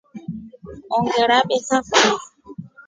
[0.97, 2.17] Ongerabesa Kwanza.